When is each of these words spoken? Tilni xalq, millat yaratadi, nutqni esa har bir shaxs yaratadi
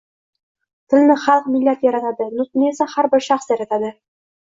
Tilni 0.93 1.17
xalq, 1.27 1.51
millat 1.57 1.87
yaratadi, 1.89 2.29
nutqni 2.41 2.73
esa 2.73 2.91
har 2.97 3.15
bir 3.15 3.27
shaxs 3.31 3.51
yaratadi 3.57 3.97